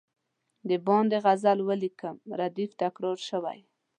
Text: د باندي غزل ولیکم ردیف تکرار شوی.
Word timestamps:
د 0.69 0.71
باندي 0.85 1.17
غزل 1.25 1.59
ولیکم 1.69 2.15
ردیف 2.39 2.71
تکرار 2.81 3.17
شوی. 3.29 3.59